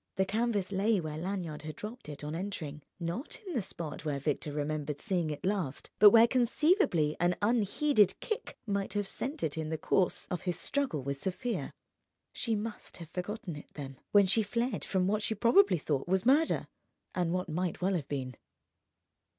[0.15, 4.17] The canvas lay where Lanyard had dropped it on entering, not in the spot where
[4.17, 9.59] Victor remembered seeing it last, but where conceivably an unheeded kick might have sent it
[9.59, 11.71] in the course of his struggle with Sofia.
[12.33, 16.25] She must have forgotten it, then, when she fled from what she probably thought was
[16.25, 16.65] murder,
[17.13, 18.33] and what might well have been.